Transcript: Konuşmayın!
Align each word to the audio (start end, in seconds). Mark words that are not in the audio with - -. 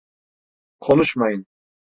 Konuşmayın! 0.79 1.45